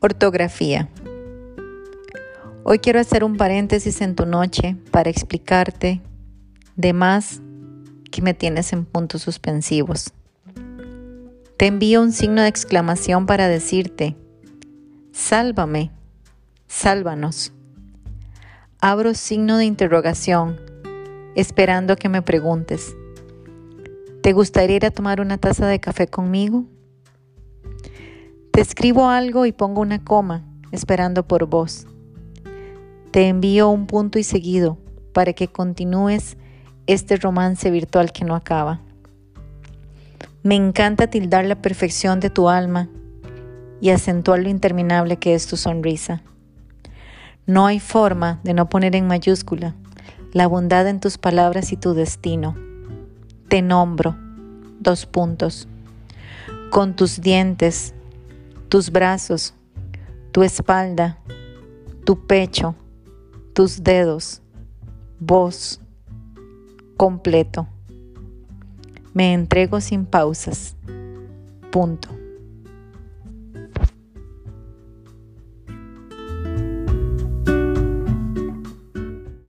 Ortografía. 0.00 0.90
Hoy 2.64 2.80
quiero 2.80 3.00
hacer 3.00 3.24
un 3.24 3.38
paréntesis 3.38 4.02
en 4.02 4.14
tu 4.14 4.26
noche 4.26 4.76
para 4.90 5.08
explicarte 5.08 6.02
de 6.76 6.92
más 6.92 7.40
que 8.10 8.20
me 8.20 8.34
tienes 8.34 8.74
en 8.74 8.84
puntos 8.84 9.22
suspensivos. 9.22 10.12
Te 11.56 11.66
envío 11.66 12.02
un 12.02 12.12
signo 12.12 12.42
de 12.42 12.48
exclamación 12.48 13.24
para 13.24 13.48
decirte, 13.48 14.16
sálvame, 15.12 15.90
sálvanos. 16.66 17.54
Abro 18.80 19.14
signo 19.14 19.56
de 19.56 19.64
interrogación, 19.64 20.60
esperando 21.36 21.96
que 21.96 22.10
me 22.10 22.20
preguntes, 22.20 22.94
¿te 24.20 24.34
gustaría 24.34 24.76
ir 24.76 24.84
a 24.84 24.90
tomar 24.90 25.22
una 25.22 25.38
taza 25.38 25.66
de 25.66 25.80
café 25.80 26.06
conmigo? 26.06 26.66
Te 28.56 28.62
escribo 28.62 29.10
algo 29.10 29.44
y 29.44 29.52
pongo 29.52 29.82
una 29.82 30.02
coma, 30.02 30.42
esperando 30.72 31.28
por 31.28 31.44
vos. 31.44 31.86
Te 33.10 33.28
envío 33.28 33.68
un 33.68 33.86
punto 33.86 34.18
y 34.18 34.22
seguido 34.22 34.78
para 35.12 35.34
que 35.34 35.48
continúes 35.48 36.38
este 36.86 37.16
romance 37.16 37.70
virtual 37.70 38.12
que 38.12 38.24
no 38.24 38.34
acaba. 38.34 38.80
Me 40.42 40.54
encanta 40.54 41.08
tildar 41.08 41.44
la 41.44 41.60
perfección 41.60 42.18
de 42.18 42.30
tu 42.30 42.48
alma 42.48 42.88
y 43.82 43.90
acentuar 43.90 44.38
lo 44.38 44.48
interminable 44.48 45.18
que 45.18 45.34
es 45.34 45.46
tu 45.46 45.58
sonrisa. 45.58 46.22
No 47.44 47.66
hay 47.66 47.78
forma 47.78 48.40
de 48.42 48.54
no 48.54 48.70
poner 48.70 48.96
en 48.96 49.06
mayúscula 49.06 49.74
la 50.32 50.46
bondad 50.46 50.88
en 50.88 50.98
tus 50.98 51.18
palabras 51.18 51.72
y 51.72 51.76
tu 51.76 51.92
destino. 51.92 52.56
Te 53.48 53.60
nombro, 53.60 54.16
dos 54.80 55.04
puntos, 55.04 55.68
con 56.70 56.96
tus 56.96 57.20
dientes, 57.20 57.92
tus 58.68 58.90
brazos, 58.90 59.54
tu 60.32 60.42
espalda, 60.42 61.18
tu 62.04 62.26
pecho, 62.26 62.74
tus 63.52 63.82
dedos, 63.82 64.42
voz, 65.18 65.80
completo. 66.96 67.66
Me 69.14 69.32
entrego 69.32 69.80
sin 69.80 70.04
pausas. 70.04 70.76
Punto. 71.70 72.25